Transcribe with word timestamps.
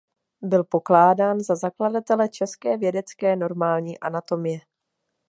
Byl 0.41 0.63
pokládán 0.63 1.39
za 1.39 1.55
zakladatele 1.55 2.29
české 2.29 2.77
vědecké 2.77 3.35
normální 3.35 3.99
anatomie. 3.99 4.59